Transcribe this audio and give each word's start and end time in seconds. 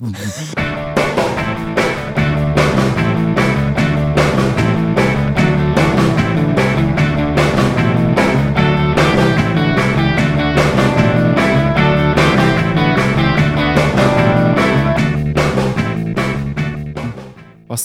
was 0.00 0.54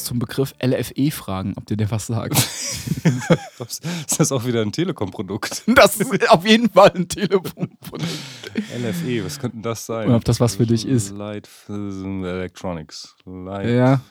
zum 0.03 0.19
Begriff 0.19 0.53
LFE 0.63 1.11
fragen, 1.11 1.53
ob 1.55 1.65
dir 1.65 1.77
der 1.77 1.89
was 1.91 2.07
sagt. 2.07 2.37
ist 3.59 4.19
das 4.19 4.31
auch 4.31 4.45
wieder 4.45 4.61
ein 4.61 4.71
Telekom-Produkt? 4.71 5.63
Das 5.67 5.97
ist 5.97 6.29
auf 6.29 6.45
jeden 6.45 6.69
Fall 6.69 6.91
ein 6.95 7.07
Telekom-Produkt. 7.07 8.09
LFE, 8.55 9.25
was 9.25 9.39
könnte 9.39 9.57
das 9.61 9.85
sein? 9.85 10.09
Und 10.09 10.15
ob 10.15 10.23
das 10.25 10.39
was 10.39 10.55
für 10.55 10.65
dich 10.65 10.87
ist. 10.87 11.11
Light 11.11 11.49
Electronics. 11.69 13.15
Light, 13.25 13.69
Ja. 13.69 14.01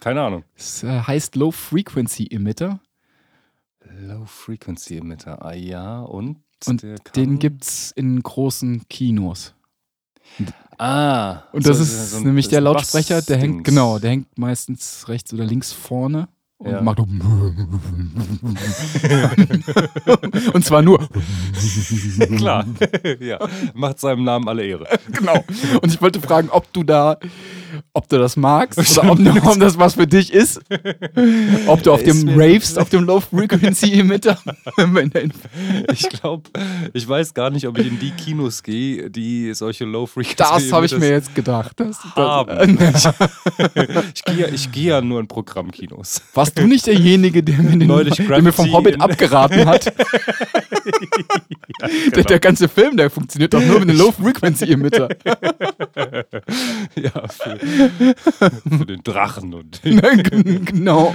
Keine 0.00 0.22
Ahnung. 0.22 0.44
Es 0.56 0.82
äh, 0.82 1.00
heißt 1.00 1.36
Low 1.36 1.50
Frequency 1.50 2.26
Emitter 2.30 2.80
Low 4.00 4.24
Frequency 4.26 4.98
Emitter. 4.98 5.42
Ah 5.44 5.54
ja, 5.54 6.00
und? 6.00 6.36
Und 6.66 6.84
den 7.16 7.38
gibt's 7.38 7.90
in 7.92 8.22
großen 8.22 8.86
Kinos. 8.88 9.54
Ah. 10.76 11.44
Und 11.52 11.62
so- 11.64 11.70
das 11.70 11.80
ist 11.80 12.10
so 12.10 12.16
ein- 12.18 12.24
nämlich 12.24 12.46
das 12.46 12.50
der 12.50 12.60
Lautsprecher, 12.60 13.22
der 13.22 13.38
hängt, 13.38 13.64
genau, 13.64 13.98
der 13.98 14.10
hängt 14.10 14.36
meistens 14.38 15.08
rechts 15.08 15.32
oder 15.32 15.44
links 15.44 15.72
vorne 15.72 16.28
und 16.58 16.70
Ja. 16.72 16.82
macht 16.82 16.98
und 20.52 20.64
zwar 20.64 20.82
nur 20.82 20.98
Klar. 22.36 22.64
ja. 23.20 23.38
Macht 23.74 24.00
seinem 24.00 24.24
Namen 24.24 24.48
alle 24.48 24.64
Ehre. 24.64 24.86
genau. 25.12 25.44
Und 25.82 25.92
ich 25.92 26.00
wollte 26.02 26.20
fragen, 26.20 26.48
ob 26.50 26.72
du 26.72 26.82
da, 26.82 27.16
ob 27.92 28.08
du 28.08 28.18
das 28.18 28.36
magst 28.36 28.78
oder 28.98 29.12
ob, 29.12 29.18
ob 29.46 29.60
das 29.60 29.78
was 29.78 29.94
für 29.94 30.06
dich 30.06 30.32
ist. 30.32 30.60
Ob 31.66 31.82
du 31.82 31.92
auf 31.92 32.02
Ist 32.02 32.22
dem 32.22 32.28
ravest, 32.38 32.78
auf 32.78 32.88
dem 32.88 33.04
Low 33.04 33.20
Frequency 33.20 33.92
Emitter. 34.00 34.38
Ich 35.92 36.08
glaube, 36.08 36.48
ich 36.92 37.08
weiß 37.08 37.34
gar 37.34 37.50
nicht, 37.50 37.66
ob 37.68 37.78
ich 37.78 37.86
in 37.86 37.98
die 38.00 38.10
Kinos 38.10 38.62
gehe, 38.62 39.10
die 39.10 39.52
solche 39.54 39.84
Low 39.84 40.06
Frequency 40.06 40.36
das 40.36 40.72
habe 40.72 40.86
ich 40.86 40.96
mir 40.98 41.10
jetzt 41.10 41.34
gedacht. 41.34 41.78
Das, 41.78 41.98
das, 42.16 43.14
Ich 44.14 44.24
gehe 44.24 44.36
ja- 44.38 44.48
ich 44.52 44.72
gehe 44.72 44.88
ja 44.90 45.00
nur 45.00 45.20
in 45.20 45.28
Programmkinos. 45.28 46.20
Warst 46.48 46.58
du 46.58 46.66
nicht 46.66 46.86
derjenige, 46.86 47.42
der 47.42 47.58
mir, 47.58 47.78
den, 47.78 47.88
der 47.88 48.42
mir 48.42 48.52
vom 48.52 48.72
Hobbit 48.72 49.00
abgeraten 49.00 49.66
hat? 49.66 49.92
der, 52.14 52.24
der 52.24 52.38
ganze 52.40 52.68
Film, 52.68 52.96
der 52.96 53.10
funktioniert 53.10 53.54
doch 53.54 53.60
nur 53.62 53.80
mit 53.80 53.88
einem 53.90 53.98
Low 53.98 54.12
Frequency 54.12 54.72
Emitter. 54.72 55.08
Ja, 56.94 57.28
für, 57.28 57.58
für 58.78 58.86
den 58.86 59.02
Drachen 59.02 59.54
und. 59.54 59.80
genau. 59.82 61.14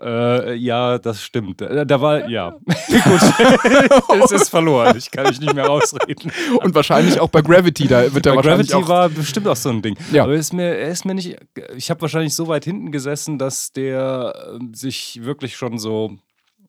Äh, 0.00 0.54
ja, 0.54 0.98
das 0.98 1.22
stimmt. 1.22 1.60
Äh, 1.62 1.84
Da 1.86 2.00
war, 2.00 2.28
ja. 2.28 2.50
Gut. 2.60 4.24
es 4.24 4.32
ist 4.32 4.48
verloren. 4.48 4.96
Ich 4.96 5.10
kann 5.10 5.26
mich 5.26 5.40
nicht 5.40 5.54
mehr 5.54 5.66
rausreden. 5.66 6.30
Und 6.62 6.74
wahrscheinlich 6.74 7.18
auch 7.20 7.28
bei 7.28 7.42
Gravity, 7.42 7.88
da 7.88 8.12
wird 8.14 8.26
er 8.26 8.32
Bei 8.32 8.36
wahrscheinlich 8.36 8.68
Gravity 8.68 8.84
auch. 8.84 8.88
war 8.88 9.08
bestimmt 9.08 9.48
auch 9.48 9.56
so 9.56 9.70
ein 9.70 9.82
Ding. 9.82 9.96
Ja. 10.12 10.24
Aber 10.24 10.32
er 10.32 10.38
ist 10.38 10.52
mir, 10.52 10.76
er 10.76 10.90
ist 10.90 11.04
mir 11.04 11.14
nicht. 11.14 11.36
Ich 11.76 11.90
habe 11.90 12.00
wahrscheinlich 12.02 12.34
so 12.34 12.48
weit 12.48 12.64
hinten 12.64 12.92
gesessen, 12.92 13.38
dass 13.38 13.72
der 13.72 14.34
ähm, 14.54 14.72
sich 14.74 15.20
wirklich 15.24 15.56
schon 15.56 15.78
so 15.78 16.16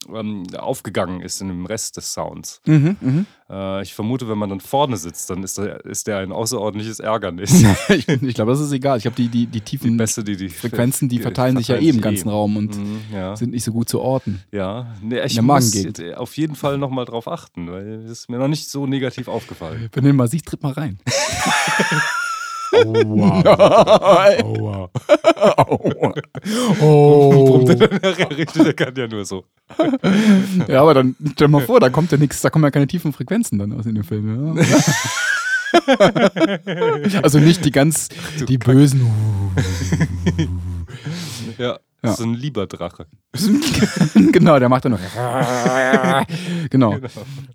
ähm, 0.08 0.44
aufgegangen 0.58 1.22
ist 1.22 1.42
in 1.42 1.50
dem 1.50 1.66
Rest 1.66 1.98
des 1.98 2.14
Sounds. 2.14 2.62
Mhm, 2.66 2.98
mhm. 3.02 3.26
Äh, 3.50 3.84
ich 3.84 3.94
vermute, 3.94 4.30
wenn 4.30 4.38
man 4.38 4.50
dann 4.50 4.60
vorne 4.62 4.98
sitzt, 4.98 5.30
dann 5.30 5.44
ist 5.44 5.58
der, 5.58 5.84
ist 5.86 6.08
der 6.08 6.20
ein 6.20 6.32
außerordentliches 6.32 7.00
Ärgernis. 7.00 7.64
ich 7.90 8.08
ich 8.08 8.34
glaube, 8.36 8.52
das 8.52 8.62
ist 8.62 8.72
egal. 8.72 8.98
Ich 8.98 9.04
glaube, 9.04 9.18
die, 9.18 9.28
die, 9.28 9.46
die 9.48 9.62
tiefen 9.62 9.98
Beste, 9.98 10.24
die, 10.24 10.38
die 10.38 10.50
Frequenzen, 10.50 11.10
die 11.10 11.20
verteilen 11.20 11.58
sich 11.58 11.68
ja 11.68 11.76
eh 11.76 11.90
im 11.90 12.02
ganzen 12.02 12.30
Raum 12.30 12.58
und 12.58 12.78
Mhm, 12.78 13.02
ja. 13.14 13.36
sind 13.36 13.52
nicht 13.52 13.64
so 13.64 13.72
gut 13.72 13.90
zu 13.90 14.00
orten. 14.00 14.42
Ja, 14.52 14.96
nee, 15.02 15.20
ich 15.24 15.42
muss 15.42 15.74
auf 16.16 16.38
jeden 16.38 16.56
Fall 16.56 16.78
nochmal 16.78 17.06
drauf 17.06 17.28
achten, 17.28 17.72
weil 17.72 18.04
es 18.06 18.12
ist 18.12 18.30
mir 18.30 18.38
noch 18.38 18.48
nicht 18.48 18.70
so 18.70 18.86
negativ 18.88 19.28
aufgefallen. 19.28 19.90
Wenn 19.92 20.04
du 20.04 20.14
mal 20.14 20.28
siehst, 20.28 20.46
tritt 20.46 20.64
mal 20.64 20.74
rein. 20.74 21.00
Oh, 22.72 22.94
wow. 22.94 23.46
Aua. 24.44 24.90
Aua. 25.58 26.14
Oh. 26.82 27.29
der 27.29 27.29
richtet, 28.38 28.66
der 28.66 28.74
kann 28.74 28.94
ja 28.96 29.08
nur 29.08 29.26
so. 29.26 29.46
Ja, 30.68 30.82
aber 30.82 30.94
dann 30.94 31.16
stell 31.34 31.48
mal 31.48 31.62
vor, 31.62 31.80
da 31.80 31.90
kommt 31.90 32.12
ja 32.12 32.18
nichts, 32.18 32.42
da 32.42 32.50
kommen 32.50 32.64
ja 32.64 32.72
keine 32.72 32.88
tiefen 32.88 33.14
Frequenzen 33.14 33.60
dann 33.60 33.74
aus 33.74 33.86
in 33.86 33.96
dem 33.96 34.04
Film. 34.04 34.58
Ja. 34.58 34.64
also 37.24 37.40
nicht 37.40 37.64
die 37.66 37.72
ganz, 37.72 38.10
die 38.48 38.58
bösen. 38.58 39.08
Ja, 41.58 41.80
Ja. 42.02 42.14
so 42.14 42.24
ein 42.24 42.34
lieber 42.34 42.66
Drache. 42.66 43.08
genau, 44.32 44.58
der 44.58 44.70
macht 44.70 44.86
dann 44.86 44.94
nur. 44.94 45.00
genau. 46.70 46.98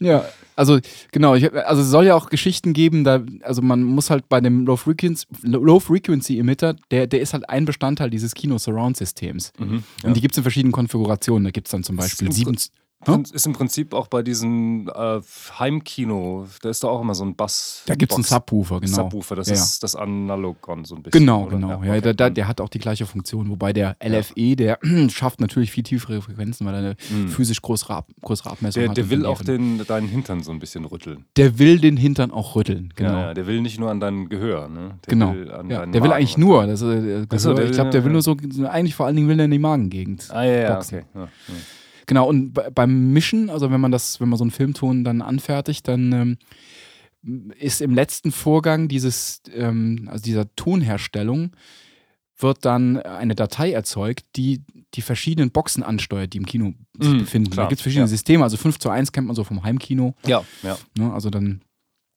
Ja, 0.01 0.25
also 0.55 0.79
genau, 1.13 1.35
ich, 1.35 1.53
also 1.53 1.83
es 1.83 1.89
soll 1.89 2.07
ja 2.07 2.15
auch 2.15 2.29
Geschichten 2.29 2.75
geben, 2.75 3.05
da, 3.05 3.23
also 3.43 3.63
man 3.63 3.83
muss 3.83 4.11
halt 4.11 4.29
bei 4.29 4.41
dem 4.41 4.67
Low 4.67 4.77
Frequency, 4.77 5.27
Low 5.43 5.81
Frequency 5.81 6.39
Emitter, 6.39 6.77
der, 6.91 7.07
der 7.07 7.21
ist 7.21 7.33
halt 7.33 7.49
ein 7.49 7.65
Bestandteil 7.65 8.11
dieses 8.11 8.35
Kino-Surround-Systems. 8.35 9.53
Mhm, 9.59 9.83
ja. 10.03 10.09
Und 10.09 10.17
die 10.17 10.21
gibt 10.21 10.35
es 10.35 10.39
in 10.39 10.45
verschiedenen 10.45 10.73
Konfigurationen. 10.73 11.45
Da 11.45 11.51
gibt 11.51 11.69
es 11.69 11.73
dann 11.73 11.83
zum 11.83 11.97
Beispiel 11.97 12.29
ist 12.29 12.37
sieben. 12.37 12.57
Ist 13.33 13.47
im 13.47 13.53
Prinzip 13.53 13.93
auch 13.95 14.09
bei 14.09 14.23
diesem 14.23 14.89
äh, 14.95 15.21
Heimkino, 15.59 16.47
da 16.63 16.69
ist 16.71 16.83
da 16.85 16.89
auch 16.89 17.01
immer 17.01 17.15
so 17.15 17.25
ein 17.25 17.35
Bass. 17.35 17.83
Da 17.87 17.95
gibt 17.95 18.13
es 18.13 18.17
einen 18.17 18.25
Subwoofer, 18.25 18.81
genau. 18.81 18.95
Subwoofer, 18.97 19.37
das 19.37 19.49
Ja, 19.49 19.55
ist 19.55 19.83
das 19.83 19.97
Analogon 19.97 20.85
so 20.85 20.97
ein 20.97 21.03
bisschen. 21.03 21.21
Genau, 21.21 21.45
oder? 21.45 21.57
genau. 21.57 21.69
Ja, 21.71 21.77
okay. 21.79 22.01
der, 22.01 22.15
der, 22.15 22.31
der 22.31 22.49
hat 22.49 22.61
auch 22.61 22.69
die 22.69 22.79
gleiche 22.79 23.07
Funktion, 23.07 23.49
wobei 23.51 23.73
der 23.73 23.97
LFE, 24.05 24.57
der 24.57 24.79
schafft 25.11 25.41
natürlich 25.41 25.71
viel 25.71 25.83
tiefere 25.85 26.21
Frequenzen, 26.23 26.67
weil 26.67 26.75
er 26.75 26.79
eine 26.79 26.97
Mhm. 27.11 27.29
physisch 27.29 27.61
größere, 27.61 27.95
Ab 27.95 28.09
größere 28.23 28.51
Abmessung 28.51 28.81
der, 28.83 28.91
hat. 28.91 28.97
der 28.97 29.11
will 29.11 29.27
auch 29.27 29.43
den, 29.43 29.85
deinen 29.87 30.09
Hintern 30.09 30.43
so 30.43 30.53
ein 30.53 30.59
bisschen 30.59 30.85
rütteln. 30.85 31.25
Der 31.37 31.59
will 31.59 31.79
den 31.79 31.97
Hintern 31.97 32.31
auch 32.31 32.57
rütteln, 32.57 32.93
genau. 32.97 33.13
Ja, 33.13 33.21
ja, 33.27 33.35
der 33.35 33.47
will 33.47 33.61
nicht 33.61 33.79
nur 33.79 33.91
an 33.91 34.01
dein 34.01 34.29
Gehör. 34.29 34.69
Ne? 34.69 34.99
Der 35.07 35.11
Genau. 35.11 35.35
Will 35.35 35.51
an 35.51 35.71
Ja, 35.71 35.87
der 35.87 36.03
will 36.03 36.13
eigentlich 36.13 36.39
nur, 36.39 36.67
das, 36.67 36.83
äh, 36.83 37.27
Ach 37.29 37.39
so, 37.39 37.55
Gehör, 37.55 37.67
ich 37.69 37.73
glaube, 37.73 37.91
der 37.91 38.05
will 38.05 38.11
ja. 38.11 38.13
nur 38.15 38.23
so, 38.23 38.37
eigentlich 38.69 38.95
vor 38.95 39.07
allen 39.07 39.17
Dingen 39.17 39.29
will 39.29 39.39
er 39.39 39.45
in 39.45 39.51
die 39.51 39.59
Magengegend. 39.59 40.29
Ah, 40.31 40.45
ja, 40.45 40.53
ja, 40.53 40.75
boxen. 40.75 41.03
okay. 41.15 41.29
Genau, 42.07 42.29
und 42.29 42.53
be- 42.53 42.71
beim 42.75 43.13
Mischen, 43.13 43.51
also 43.51 43.71
wenn 43.71 43.81
man 43.81 43.91
das, 43.93 44.21
wenn 44.21 44.29
man 44.29 44.37
so 44.39 44.45
einen 44.45 44.51
Filmton 44.51 45.05
dann 45.05 45.23
anfertigt, 45.23 45.89
dann 45.89 46.13
ähm, 47.23 47.51
ist 47.59 47.81
im 47.81 47.95
letzten 47.95 48.33
Vorgang 48.33 48.89
dieses, 48.89 49.43
ähm, 49.55 50.09
also 50.11 50.23
dieser 50.23 50.55
Tonherstellung, 50.57 51.53
wird 52.37 52.65
dann 52.65 52.99
eine 52.99 53.35
Datei 53.37 53.73
erzeugt, 53.73 54.27
die 54.37 54.63
die 54.95 55.03
verschiedenen 55.03 55.51
Boxen 55.53 55.83
ansteuert, 55.83 56.33
die 56.33 56.39
im 56.39 56.47
Kino 56.47 56.75
sich 56.99 57.13
Mhm, 57.15 57.19
befinden. 57.19 57.51
klar, 57.51 57.67
Da 57.67 57.69
gibt 57.71 57.79
es 57.79 57.83
verschiedene 57.83 58.05
ja. 58.07 58.09
Systeme, 58.09 58.43
also 58.45 58.57
5 58.57 58.79
zu 58.79 58.91
1 58.91 59.13
kennt 59.13 59.27
man 59.29 59.37
so 59.37 59.45
vom 59.45 59.63
Heimkino. 59.63 60.15
Ja, 60.27 60.45
ja, 60.63 60.77
Ne? 60.99 61.13
Also 61.13 61.31
dann 61.31 61.63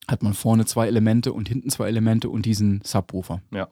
hat 0.07 0.23
man 0.23 0.33
vorne 0.33 0.65
zwei 0.65 0.87
Elemente 0.87 1.33
und 1.33 1.47
hinten 1.47 1.69
zwei 1.69 1.87
Elemente 1.87 2.29
und 2.29 2.45
diesen 2.45 2.81
Subwoofer. 2.83 3.41
ja. 3.51 3.67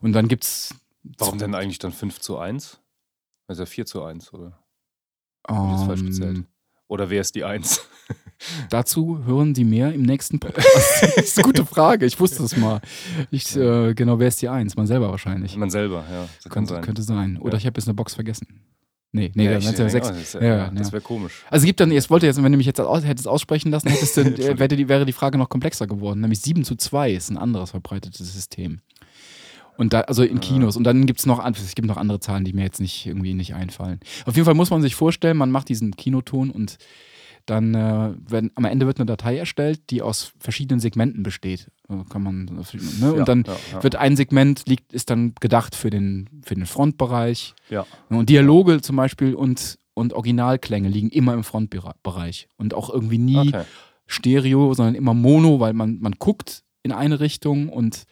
Und 0.00 0.12
dann 0.14 0.28
gibt 0.28 0.44
es 0.44 0.74
Warum 1.18 1.38
denn 1.38 1.54
eigentlich 1.54 1.78
dann 1.78 1.92
5 1.92 2.20
zu 2.20 2.38
1? 2.38 2.80
Also 3.46 3.66
4 3.66 3.84
zu 3.86 4.02
1, 4.02 4.32
oder? 4.32 4.58
Jetzt 5.48 5.84
falsch 5.86 6.04
gezählt? 6.04 6.36
ähm, 6.38 6.46
Oder 6.88 7.10
wer 7.10 7.20
ist 7.20 7.34
die 7.34 7.44
1? 7.44 7.80
Dazu 8.70 9.24
hören 9.24 9.54
Sie 9.54 9.64
mehr 9.64 9.92
im 9.92 10.02
nächsten 10.02 10.38
Podcast. 10.40 10.66
das 11.02 11.16
ist 11.16 11.38
eine 11.38 11.44
gute 11.46 11.66
Frage. 11.66 12.06
Ich 12.06 12.18
wusste 12.20 12.42
es 12.44 12.56
mal. 12.56 12.80
Ich, 13.30 13.56
äh, 13.56 13.94
genau, 13.94 14.18
wer 14.18 14.28
ist 14.28 14.40
die 14.40 14.48
Eins? 14.48 14.76
Man 14.76 14.86
selber 14.86 15.10
wahrscheinlich. 15.10 15.56
Man 15.56 15.70
selber, 15.70 16.04
ja. 16.10 16.28
Kann 16.44 16.50
könnte, 16.52 16.74
sein. 16.74 16.82
könnte 16.82 17.02
sein. 17.02 17.38
Oder 17.38 17.54
Ja. 17.54 17.58
ich 17.58 17.66
habe 17.66 17.78
jetzt 17.78 17.88
eine 17.88 17.94
Box 17.94 18.14
vergessen. 18.14 18.46
Nee, 19.10 19.32
nee, 19.34 19.46
ja, 19.46 19.56
ich, 19.56 19.64
ja 19.64 19.88
sechs. 19.88 20.08
das, 20.08 20.32
Ja, 20.34 20.42
ja, 20.42 20.70
das 20.70 20.92
wäre 20.92 21.00
komisch. 21.00 21.42
Also 21.50 21.62
es 21.64 21.66
gibt 21.66 21.80
dann, 21.80 21.90
jetzt 21.90 22.10
wollte 22.10 22.26
jetzt, 22.26 22.42
wenn 22.42 22.52
du 22.52 22.58
mich 22.58 22.66
jetzt 22.66 22.78
aus, 22.78 23.04
hättest 23.04 23.26
aussprechen 23.26 23.70
lassen, 23.70 23.88
hättest 23.88 24.18
du, 24.18 24.20
äh, 24.22 24.58
wäre, 24.58 24.68
die, 24.68 24.86
wäre 24.88 25.06
die 25.06 25.14
Frage 25.14 25.38
noch 25.38 25.48
komplexer 25.48 25.86
geworden. 25.86 26.20
Nämlich 26.20 26.40
7 26.42 26.62
zu 26.62 26.76
2 26.76 27.12
ist 27.12 27.30
ein 27.30 27.38
anderes 27.38 27.70
verbreitetes 27.70 28.32
System. 28.34 28.82
Und 29.78 29.92
da, 29.92 30.00
also 30.02 30.22
in. 30.24 30.40
Kinos. 30.40 30.76
Und 30.76 30.84
dann 30.84 31.06
gibt 31.06 31.20
es 31.20 31.26
noch, 31.26 31.42
es 31.44 31.74
gibt 31.74 31.86
noch 31.86 31.96
andere 31.96 32.20
Zahlen, 32.20 32.44
die 32.44 32.52
mir 32.52 32.64
jetzt 32.64 32.80
nicht 32.80 33.06
irgendwie 33.06 33.32
nicht 33.32 33.54
einfallen. 33.54 34.00
Auf 34.26 34.34
jeden 34.34 34.44
Fall 34.44 34.54
muss 34.54 34.70
man 34.70 34.82
sich 34.82 34.94
vorstellen, 34.94 35.36
man 35.36 35.50
macht 35.50 35.68
diesen 35.68 35.96
Kinoton 35.96 36.50
und 36.50 36.78
dann 37.46 37.74
äh, 37.74 38.12
werden, 38.28 38.50
am 38.56 38.64
Ende 38.66 38.86
wird 38.86 38.98
eine 38.98 39.06
Datei 39.06 39.38
erstellt, 39.38 39.80
die 39.90 40.02
aus 40.02 40.32
verschiedenen 40.38 40.80
Segmenten 40.80 41.22
besteht. 41.22 41.70
Kann 42.10 42.22
man, 42.22 42.44
ne? 43.00 43.14
Und 43.14 43.26
dann 43.26 43.44
ja, 43.46 43.56
ja. 43.72 43.82
wird 43.82 43.96
ein 43.96 44.16
Segment 44.16 44.64
liegt, 44.66 44.92
ist 44.92 45.08
dann 45.08 45.34
gedacht 45.40 45.74
für 45.74 45.88
den, 45.88 46.28
für 46.42 46.54
den 46.54 46.66
Frontbereich. 46.66 47.54
Ja. 47.70 47.86
Und 48.10 48.28
Dialoge 48.28 48.82
zum 48.82 48.96
Beispiel 48.96 49.34
und, 49.34 49.78
und 49.94 50.12
Originalklänge 50.12 50.88
liegen 50.88 51.08
immer 51.08 51.32
im 51.32 51.44
Frontbereich. 51.44 52.48
Und 52.58 52.74
auch 52.74 52.90
irgendwie 52.90 53.18
nie 53.18 53.48
Okay. 53.48 53.64
Stereo, 54.08 54.74
sondern 54.74 54.94
immer 54.94 55.14
Mono, 55.14 55.60
weil 55.60 55.74
man, 55.74 55.98
man 56.00 56.14
guckt 56.18 56.64
in 56.82 56.92
eine 56.92 57.20
Richtung 57.20 57.68
und, 57.68 58.04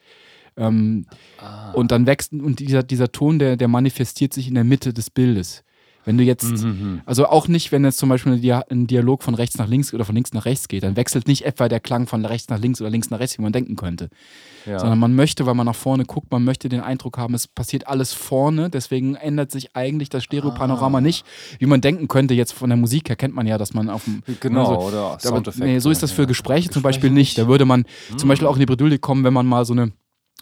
ähm, 0.57 1.07
Ah. 1.41 1.73
und 1.73 1.91
dann 1.91 2.07
wächst 2.07 2.33
und 2.33 2.59
dieser, 2.61 2.83
dieser 2.83 3.13
Ton, 3.13 3.39
der, 3.39 3.57
der 3.57 3.69
manifestiert 3.69 4.33
sich 4.33 4.49
in 4.49 4.55
der 4.55 4.65
Mitte 4.65 4.93
des 4.93 5.11
Bildes. 5.11 5.63
Wenn 6.07 6.19
du 6.19 6.23
jetzt, 6.23 6.45
Mhm. 6.63 7.01
also 7.05 7.27
auch 7.27 7.49
nicht, 7.49 7.73
wenn 7.73 7.85
jetzt 7.85 7.99
zum 7.99 8.09
Beispiel 8.09 8.35
ein 8.35 8.41
Dia- 8.41 8.63
ein 8.71 8.87
Dialog 8.87 9.25
von 9.25 9.35
rechts 9.35 9.59
nach 9.59 9.67
links 9.67 9.93
oder 9.93 10.05
von 10.05 10.15
links 10.15 10.33
nach 10.33 10.45
rechts 10.45 10.69
geht, 10.69 10.85
dann 10.85 10.95
wechselt 10.95 11.27
nicht 11.27 11.45
etwa 11.45 11.69
der 11.69 11.81
Klang 11.81 12.07
von 12.07 12.25
rechts 12.25 12.49
nach 12.49 12.61
links 12.61 12.81
oder 12.81 12.91
links 12.91 13.11
nach 13.11 13.19
rechts, 13.19 13.37
wie 13.37 13.43
man 13.43 13.53
denken 13.53 13.75
könnte. 13.75 14.09
Ja. 14.67 14.79
Sondern 14.79 15.01
man 15.01 15.17
möchte, 15.17 15.47
weil 15.47 15.55
man 15.55 15.67
nach 15.67 15.75
vorne 15.75 16.05
guckt, 16.05 16.31
man 16.31 16.45
möchte 16.45 16.69
den 16.69 16.81
Eindruck 16.81 17.19
haben, 17.19 17.35
es 17.35 17.49
passiert 17.49 17.89
alles 17.89 18.13
vorne, 18.13 18.71
deswegen 18.71 19.17
ändert 19.17 19.51
sich 19.51 19.75
eigentlich 19.75 20.09
das 20.09 20.23
Ah. 20.23 20.27
Stereopanorama 20.27 21.01
nicht, 21.01 21.27
wie 21.59 21.67
man 21.67 21.81
denken 21.81 22.07
könnte. 22.07 22.35
Jetzt 22.35 22.53
von 22.53 22.71
der 22.71 22.77
Musik 22.77 23.09
her 23.09 23.17
kennt 23.17 23.35
man 23.35 23.49
ja, 23.49 23.59
dass 23.59 23.75
man 23.75 23.91
auf 23.91 24.05
dem. 24.05 24.23
Genau, 24.39 24.77
also, 24.77 24.87
oder 24.97 25.19
aber, 25.25 25.43
nee, 25.57 25.81
so 25.81 25.91
ist 25.91 26.05
das 26.05 26.13
für 26.13 26.23
ja. 26.23 26.29
Gespräche 26.29 26.71
zum 26.71 26.83
Gespräche 26.85 27.01
Beispiel 27.01 27.11
nicht. 27.11 27.37
Da 27.37 27.49
würde 27.49 27.65
man 27.65 27.85
Hm. 28.11 28.19
zum 28.19 28.29
Beispiel 28.29 28.47
auch 28.47 28.55
in 28.55 28.61
die 28.61 28.67
Bredouille 28.67 29.01
kommen, 29.01 29.25
wenn 29.25 29.35
man 29.35 29.45
mal 29.47 29.65
so 29.65 29.73
eine 29.73 29.91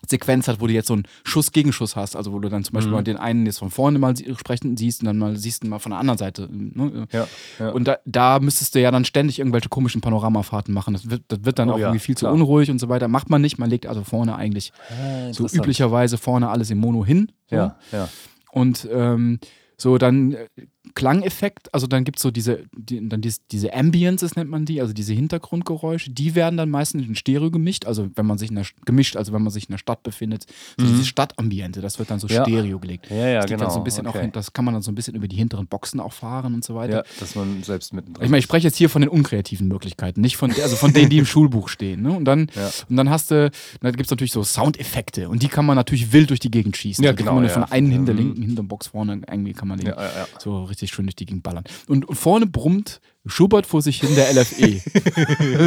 Sequenz 0.09 0.49
hat, 0.49 0.61
wo 0.61 0.67
du 0.67 0.73
jetzt 0.73 0.89
so 0.89 0.95
einen 0.95 1.05
Schuss-Gegenschuss 1.25 1.97
hast, 1.97 2.17
also 2.17 2.33
wo 2.33 2.39
du 2.39 2.49
dann 2.49 2.65
zum 2.65 2.75
Beispiel 2.75 2.91
Mhm. 2.91 2.97
mal 2.97 3.03
den 3.05 3.17
einen 3.17 3.47
jetzt 3.47 3.59
von 3.59 3.71
vorne 3.71 3.99
mal 3.99 4.15
sprechen 4.17 4.77
siehst 4.77 5.01
und 5.03 5.07
dann 5.07 5.19
mal 5.19 5.37
siehst 5.37 5.65
du 5.65 5.69
mal 5.69 5.79
von 5.79 5.91
der 5.91 5.99
anderen 5.99 6.19
Seite. 6.19 6.49
Ne? 6.51 7.07
Ja, 7.13 7.27
ja. 7.59 7.71
Und 7.71 7.89
da, 7.89 7.99
da 8.05 8.39
müsstest 8.41 8.75
du 8.75 8.81
ja 8.81 8.91
dann 8.91 9.05
ständig 9.05 9.39
irgendwelche 9.39 9.69
komischen 9.69 10.01
Panoramafahrten 10.01 10.73
machen. 10.75 10.95
Das 10.95 11.11
wird, 11.11 11.23
das 11.29 11.45
wird 11.45 11.59
dann 11.59 11.69
Oh 11.71 11.75
auch 11.75 11.79
ja, 11.79 11.87
irgendwie 11.89 12.01
viel 12.05 12.17
zu 12.17 12.27
klar. 12.27 12.33
unruhig 12.35 12.71
und 12.71 12.79
so 12.79 12.89
weiter. 12.89 13.09
Macht 13.09 13.31
man 13.31 13.41
nicht. 13.43 13.59
Man 13.59 13.71
legt 13.71 13.87
also 13.87 14.03
vorne 14.05 14.37
eigentlich 14.37 14.73
Ah, 14.91 15.33
so 15.33 15.47
üblicherweise 15.49 16.19
vorne 16.19 16.49
alles 16.49 16.71
im 16.71 16.79
Mono 16.79 17.05
hin. 17.05 17.33
So. 17.51 17.57
Ja, 17.57 17.77
ja. 17.93 18.09
Und 18.53 18.89
ähm, 18.93 19.39
so 19.77 19.99
dann 19.99 20.33
äh, 20.33 20.47
Klangeffekt, 20.95 21.73
also 21.75 21.87
dann 21.87 22.05
gibt 22.05 22.19
es 22.19 22.23
so 22.23 22.31
diese, 22.31 22.65
die, 22.77 23.09
dann 23.09 23.21
dies, 23.21 23.45
diese 23.51 23.75
Ambiences 23.75 24.37
nennt 24.37 24.49
man 24.51 24.65
die, 24.65 24.81
also 24.81 24.93
diese 24.93 25.13
Hintergrundgeräusche, 25.13 26.11
die 26.11 26.35
werden 26.35 26.57
dann 26.57 26.71
meistens 26.71 27.07
in 27.07 27.15
Stereo 27.17 27.51
gemischt, 27.51 27.85
also 27.87 28.09
wenn 28.15 28.27
man 28.27 28.39
sich 28.39 28.51
in 28.51 28.57
der, 28.57 28.67
gemischt, 28.85 29.17
also 29.17 29.33
wenn 29.33 29.43
man 29.43 29.51
sich 29.53 29.65
in 29.69 29.73
der 29.73 29.79
Stadt 29.79 30.03
befindet, 30.03 30.47
so 30.79 30.87
diese 30.87 31.05
Stadtambiente, 31.05 31.81
das 31.81 31.99
wird 31.99 32.11
dann 32.11 32.21
so 32.21 32.27
Mhm. 32.29 32.33
Ja. 32.35 32.43
Stereo 32.45 32.79
gelegt. 32.79 33.11
Ja, 33.11 33.17
ja, 33.29 33.41
das 33.41 33.51
genau. 33.51 33.65
dann 33.65 33.71
so 33.73 33.79
ein 33.79 33.85
bisschen 33.85 34.07
auch, 34.07 34.11
okay. 34.15 34.23
hin- 34.23 34.33
das 34.33 34.53
kann 34.53 34.65
man 34.65 34.75
dann 34.75 34.83
so 34.83 34.91
ein 34.93 34.95
bisschen 34.95 35.15
über 35.15 35.27
die 35.27 35.37
hinteren 35.37 35.67
Boxen 35.67 36.01
auch 36.01 36.13
fahren 36.13 36.55
und 36.55 36.65
so 36.65 36.75
weiter. 36.75 36.99
Ja, 36.99 37.05
dass 37.19 37.35
man 37.35 37.63
selbst 37.63 37.93
mittendrin 37.93 38.25
Ich 38.25 38.31
meine, 38.31 38.39
ich 38.39 38.45
spreche 38.45 38.67
jetzt 38.69 38.77
hier 38.77 38.89
von 38.89 39.03
den 39.03 39.09
unkreativen 39.09 39.67
Möglichkeiten, 39.69 40.21
nicht 40.21 40.37
von, 40.37 40.51
also 40.53 40.77
von 40.77 40.93
denen, 40.93 41.11
die 41.11 41.19
im 41.19 41.27
Schulbuch 41.35 41.69
stehen. 41.69 42.03
Ne? 42.03 42.13
Und, 42.13 42.25
dann, 42.25 42.49
Ja. 42.55 42.71
und 42.89 42.97
dann 42.97 43.11
hast 43.11 43.31
du, 43.31 43.51
da 43.81 43.91
gibt 43.91 44.05
es 44.05 44.11
natürlich 44.11 44.33
so 44.33 44.43
Soundeffekte 44.45 45.29
und 45.29 45.43
die 45.43 45.49
kann 45.49 45.67
man 45.67 45.77
natürlich 45.77 46.13
wild 46.13 46.31
durch 46.31 46.41
die 46.41 46.51
Gegend 46.51 46.77
schießen. 46.77 47.03
Ja, 47.03 47.11
Also 47.11 47.19
genau, 47.19 47.31
kann 47.33 47.37
man 47.37 47.45
ja. 47.45 47.51
von 47.51 47.65
einen 47.65 47.91
hinter 47.91 48.13
Mhm. 48.13 48.19
linken, 48.19 48.43
hinter 48.43 48.63
der 48.63 48.69
Box 48.69 48.89
vorne, 48.89 49.21
irgendwie 49.29 49.53
kann 49.65 49.69
man 49.69 49.79
den 49.79 49.87
Ja, 49.89 50.03
ja, 50.03 50.27
so 50.39 50.65
richtig 50.65 50.91
schön 50.91 51.07
durch 51.07 51.17
die 51.17 51.27
Gegend 51.27 51.43
ballern. 51.43 51.65
Und 51.89 52.07
vorne 52.11 52.47
brummt 52.47 53.01
Schubert 53.27 53.67
vor 53.67 53.81
sich 53.81 54.01
hin 54.01 54.15
der 54.15 54.33
LFE. 54.35 54.83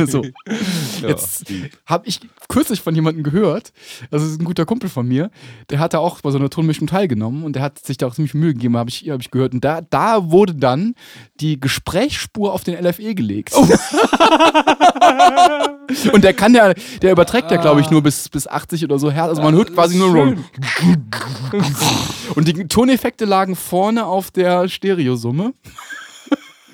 so. 0.08 0.24
Jetzt 1.02 1.46
habe 1.86 2.08
ich 2.08 2.20
kürzlich 2.50 2.82
von 2.82 2.94
jemandem 2.94 3.24
gehört, 3.24 3.72
das 4.12 4.22
ist 4.24 4.40
ein 4.40 4.46
guter 4.46 4.66
Kumpel 4.66 4.90
von 4.90 5.08
mir, 5.08 5.32
der 5.70 5.80
hatte 5.80 6.00
auch 6.00 6.22
bei 6.22 6.32
so 6.32 6.38
einer 6.38 6.50
Tonmischung 6.50 6.88
teilgenommen 6.88 7.44
und 7.44 7.56
der 7.56 7.64
hat 7.64 7.84
sich 7.84 7.98
da 7.98 8.08
auch 8.08 8.14
ziemlich 8.14 8.36
Mühe 8.36 8.54
gegeben, 8.54 8.78
habe 8.78 8.90
ich, 8.90 9.10
hab 9.10 9.22
ich 9.22 9.32
gehört. 9.32 9.54
Und 9.54 9.64
da, 9.64 9.82
da 9.82 10.30
wurde 10.30 10.56
dann 10.56 10.94
die 11.40 11.60
Gesprächsspur 11.60 12.54
auf 12.54 12.64
den 12.64 12.84
LFE 12.84 13.16
gelegt. 13.16 13.54
Oh. 13.56 13.62
und 16.14 16.24
der 16.24 16.34
kann 16.34 16.54
ja, 16.54 16.74
der 17.02 17.12
überträgt 17.12 17.50
ja, 17.50 17.58
glaube 17.58 17.82
ich, 17.82 17.90
nur 17.90 18.04
bis, 18.04 18.30
bis 18.30 18.48
80 18.48 18.84
oder 18.84 19.00
so 19.00 19.12
Hertz. 19.12 19.30
Also 19.30 19.42
man 19.42 19.56
hört 19.56 19.74
quasi 19.74 19.98
nur 19.98 20.12
schön. 20.12 20.44
Und 22.36 22.48
die 22.48 22.68
Toneffekte 22.68 23.26
lagen 23.26 23.56
vorne 23.56 24.06
auf 24.06 24.30
der 24.32 24.70
Stereosumme. 24.70 25.54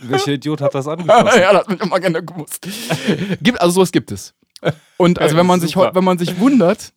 Welcher 0.10 0.32
Idiot 0.34 0.62
hat 0.62 0.76
das 0.76 0.88
angepasst? 0.88 1.38
ja, 1.38 1.54
das 1.54 1.62
hat 1.62 1.70
mich 1.70 1.82
immer 1.82 2.00
gerne 2.00 2.24
gewusst. 2.24 2.68
Gibt, 3.42 3.62
also 3.62 3.74
sowas 3.74 3.92
gibt 3.92 4.12
es. 4.12 4.34
Und 4.98 5.20
also 5.20 5.36
wenn 5.36 5.46
man 5.46 5.60
sich 5.60 5.76
wenn 5.76 6.04
man 6.04 6.18
sich 6.18 6.40
wundert, 6.40 6.94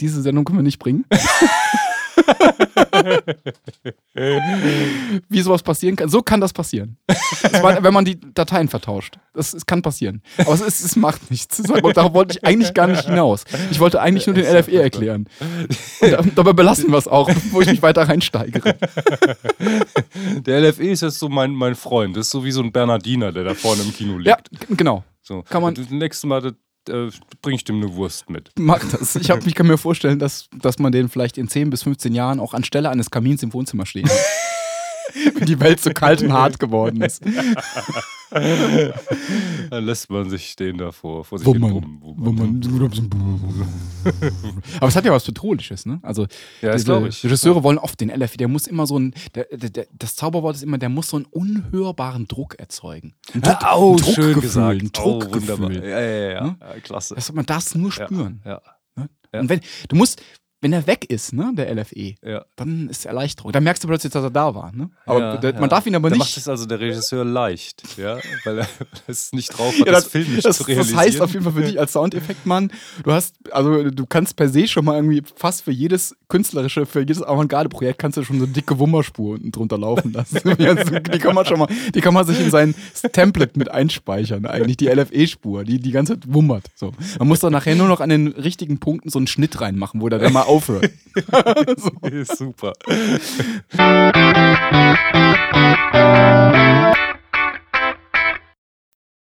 diese 0.00 0.20
Sendung 0.20 0.44
können 0.44 0.58
wir 0.58 0.62
nicht 0.62 0.78
bringen. 0.78 1.04
Wie 5.28 5.40
sowas 5.42 5.62
passieren 5.62 5.96
kann. 5.96 6.08
So 6.08 6.22
kann 6.22 6.40
das 6.40 6.52
passieren. 6.52 6.96
Das 7.06 7.62
war, 7.62 7.82
wenn 7.82 7.92
man 7.94 8.04
die 8.04 8.18
Dateien 8.34 8.68
vertauscht. 8.68 9.18
Das, 9.34 9.50
das 9.52 9.66
kann 9.66 9.82
passieren. 9.82 10.22
Aber 10.38 10.54
es, 10.54 10.60
ist, 10.60 10.84
es 10.84 10.96
macht 10.96 11.30
nichts. 11.30 11.62
Darauf 11.62 12.14
wollte 12.14 12.38
ich 12.38 12.44
eigentlich 12.44 12.72
gar 12.74 12.86
nicht 12.86 13.04
hinaus. 13.06 13.44
Ich 13.70 13.80
wollte 13.80 14.00
eigentlich 14.00 14.26
nur 14.26 14.34
den 14.34 14.44
LFE 14.46 14.82
erklären. 14.82 15.28
Und 16.00 16.10
da- 16.12 16.22
dabei 16.34 16.52
belassen 16.52 16.90
wir 16.90 16.98
es 16.98 17.08
auch, 17.08 17.26
bevor 17.28 17.62
ich 17.62 17.68
mich 17.68 17.82
weiter 17.82 18.08
reinsteigere. 18.08 18.74
Der 20.46 20.60
LFE 20.60 20.88
ist 20.90 21.02
jetzt 21.02 21.18
so 21.18 21.28
mein, 21.28 21.52
mein 21.52 21.74
Freund. 21.74 22.16
Das 22.16 22.26
ist 22.26 22.30
so 22.32 22.44
wie 22.44 22.52
so 22.52 22.62
ein 22.62 22.72
Bernardiner, 22.72 23.32
der 23.32 23.44
da 23.44 23.54
vorne 23.54 23.82
im 23.82 23.92
Kino 23.92 24.16
liegt. 24.18 24.28
Ja, 24.28 24.38
genau. 24.76 25.04
So. 25.22 25.42
kann 25.42 25.60
man- 25.62 25.74
das 25.74 25.90
nächste 25.90 26.26
Mal 26.26 26.54
äh, 26.88 27.10
bringe 27.42 27.56
ich 27.56 27.64
dem 27.64 27.76
eine 27.76 27.94
Wurst 27.94 28.30
mit. 28.30 28.50
Mach 28.58 28.82
das. 28.90 29.16
Ich, 29.16 29.30
hab, 29.30 29.46
ich 29.46 29.54
kann 29.54 29.66
mir 29.66 29.78
vorstellen, 29.78 30.18
dass, 30.18 30.48
dass 30.58 30.78
man 30.78 30.92
den 30.92 31.08
vielleicht 31.08 31.38
in 31.38 31.48
10 31.48 31.70
bis 31.70 31.82
15 31.82 32.14
Jahren 32.14 32.40
auch 32.40 32.54
anstelle 32.54 32.90
eines 32.90 33.10
Kamins 33.10 33.42
im 33.42 33.52
Wohnzimmer 33.52 33.86
stehen 33.86 34.08
hat. 34.08 34.16
Wenn 35.34 35.46
die 35.46 35.60
Welt 35.60 35.80
so 35.80 35.90
kalt 35.90 36.22
und 36.22 36.32
hart 36.32 36.58
geworden 36.58 37.00
ist. 37.02 37.22
Dann 39.70 39.84
lässt 39.84 40.10
man 40.10 40.28
sich 40.28 40.56
den 40.56 40.78
da 40.78 40.90
vor, 40.92 41.24
sich 41.24 41.46
Wo 41.46 41.52
hin 41.52 41.60
man, 41.60 42.60
aber 44.78 44.88
es 44.88 44.96
hat 44.96 45.04
ja 45.04 45.12
was 45.12 45.24
Bedrohliches, 45.24 45.86
ne? 45.86 46.00
Also, 46.02 46.26
Ja. 46.60 46.72
Regisseure 46.72 47.62
wollen 47.62 47.78
oft 47.78 48.00
den 48.00 48.10
LFI, 48.10 48.36
der 48.36 48.48
muss 48.48 48.66
immer 48.66 48.86
so 48.86 48.98
ein, 48.98 49.14
der, 49.34 49.46
der, 49.52 49.86
das 49.92 50.16
Zauberwort 50.16 50.56
ist 50.56 50.62
immer, 50.62 50.78
der 50.78 50.88
muss 50.88 51.08
so 51.10 51.16
einen 51.16 51.26
unhörbaren 51.26 52.26
Druck 52.26 52.58
erzeugen. 52.58 53.14
Ein 53.32 53.42
Druck, 53.42 53.58
oh, 53.74 53.92
ein 53.96 53.98
schön 53.98 54.14
Druckgefühl, 54.14 54.34
gesagt. 54.42 54.82
Ein 54.82 54.90
Oh, 54.98 55.18
Druckgefühl. 55.20 55.58
wunderbar. 55.58 55.72
Ja, 55.84 56.00
ja, 56.00 56.30
ja. 56.32 56.40
Ne? 56.44 56.56
ja 56.60 56.80
klasse. 56.80 57.14
Das, 57.14 57.32
man 57.32 57.46
darf 57.46 57.64
es 57.66 57.74
nur 57.74 57.90
Ja, 57.96 58.06
spüren. 58.06 58.42
Ja, 58.44 58.60
Ne? 58.96 59.08
Ja. 59.32 59.40
Und 59.40 59.48
wenn, 59.50 59.60
du 59.88 59.96
musst, 59.96 60.22
wenn 60.66 60.72
er 60.72 60.88
weg 60.88 61.08
ist, 61.08 61.32
ne, 61.32 61.52
der 61.56 61.72
LFE, 61.72 62.16
ja. 62.22 62.44
dann 62.56 62.88
ist 62.88 63.06
Erleichterung. 63.06 63.52
Dann 63.52 63.62
merkst 63.62 63.84
du 63.84 63.86
plötzlich, 63.86 64.12
dass 64.12 64.24
er 64.24 64.30
da 64.30 64.52
war. 64.52 64.72
Ne? 64.72 64.90
Aber 65.04 65.20
ja, 65.20 65.36
der, 65.36 65.54
ja. 65.54 65.60
man 65.60 65.70
darf 65.70 65.86
ihn 65.86 65.94
aber 65.94 66.10
da 66.10 66.16
nicht. 66.16 66.18
macht 66.18 66.36
es 66.36 66.48
also 66.48 66.66
der 66.66 66.80
Regisseur 66.80 67.24
leicht, 67.24 67.84
ja, 67.96 68.18
weil 68.42 68.58
er 68.58 68.68
es 69.06 69.30
nicht 69.32 69.56
drauf 69.56 69.78
hat, 69.78 69.86
das, 69.86 70.02
das, 70.02 70.06
filmisch 70.06 70.42
das, 70.42 70.56
zu 70.56 70.64
das 70.64 70.68
realisieren. 70.68 70.98
heißt 70.98 71.20
auf 71.20 71.32
jeden 71.32 71.44
Fall 71.44 71.52
für 71.52 71.62
dich 71.62 71.78
als 71.78 71.92
Soundeffektmann, 71.92 72.72
du 73.04 73.12
hast, 73.12 73.36
also 73.52 73.90
du 73.90 74.06
kannst 74.06 74.34
per 74.34 74.48
se 74.48 74.66
schon 74.66 74.84
mal 74.84 74.96
irgendwie 74.96 75.22
fast 75.36 75.62
für 75.62 75.70
jedes 75.70 76.16
künstlerische, 76.26 76.84
für 76.84 76.98
jedes 76.98 77.22
Avantgarde-Projekt 77.22 78.00
kannst 78.00 78.16
du 78.16 78.24
schon 78.24 78.40
so 78.40 78.44
eine 78.44 78.52
dicke 78.52 78.80
Wummerspur 78.80 79.34
unten 79.34 79.52
drunter 79.52 79.78
laufen 79.78 80.12
lassen. 80.12 80.40
Die 80.56 81.18
kann 81.20 81.36
man 81.36 81.46
schon 81.46 81.60
mal, 81.60 81.68
die 81.94 82.00
kann 82.00 82.12
man 82.12 82.26
sich 82.26 82.40
in 82.40 82.50
sein 82.50 82.74
Template 83.12 83.52
mit 83.56 83.70
einspeichern, 83.70 84.46
eigentlich 84.46 84.76
die 84.76 84.88
LFE-Spur, 84.88 85.64
die 85.64 85.78
die 85.78 85.92
ganze 85.92 86.14
Zeit 86.14 86.32
wummert. 86.32 86.64
So. 86.74 86.92
Man 87.18 87.28
muss 87.28 87.40
dann 87.40 87.52
nachher 87.52 87.76
nur 87.76 87.86
noch 87.86 88.00
an 88.00 88.08
den 88.08 88.28
richtigen 88.28 88.78
Punkten 88.78 89.10
so 89.10 89.18
einen 89.18 89.26
Schnitt 89.26 89.60
reinmachen, 89.60 90.00
wo 90.00 90.08
der 90.08 90.18
dann 90.18 90.32
mal 90.32 90.42
aufhören. 90.56 90.90
so. 91.76 92.34
Super. 92.36 92.72